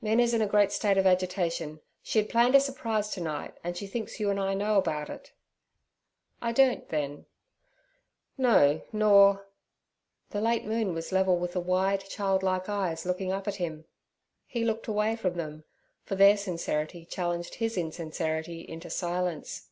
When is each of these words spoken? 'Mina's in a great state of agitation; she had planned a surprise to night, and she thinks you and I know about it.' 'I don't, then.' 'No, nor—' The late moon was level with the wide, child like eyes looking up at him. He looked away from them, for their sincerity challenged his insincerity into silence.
'Mina's 0.00 0.32
in 0.32 0.40
a 0.40 0.46
great 0.46 0.70
state 0.70 0.96
of 0.96 1.08
agitation; 1.08 1.80
she 2.04 2.20
had 2.20 2.28
planned 2.28 2.54
a 2.54 2.60
surprise 2.60 3.10
to 3.10 3.20
night, 3.20 3.58
and 3.64 3.76
she 3.76 3.88
thinks 3.88 4.20
you 4.20 4.30
and 4.30 4.38
I 4.38 4.54
know 4.54 4.76
about 4.78 5.10
it.' 5.10 5.32
'I 6.40 6.52
don't, 6.52 6.88
then.' 6.90 7.26
'No, 8.38 8.82
nor—' 8.92 9.44
The 10.30 10.40
late 10.40 10.64
moon 10.64 10.94
was 10.94 11.10
level 11.10 11.36
with 11.36 11.54
the 11.54 11.60
wide, 11.60 12.04
child 12.08 12.44
like 12.44 12.68
eyes 12.68 13.04
looking 13.04 13.32
up 13.32 13.48
at 13.48 13.56
him. 13.56 13.84
He 14.46 14.64
looked 14.64 14.86
away 14.86 15.16
from 15.16 15.34
them, 15.34 15.64
for 16.04 16.14
their 16.14 16.36
sincerity 16.36 17.04
challenged 17.04 17.56
his 17.56 17.76
insincerity 17.76 18.60
into 18.60 18.88
silence. 18.88 19.68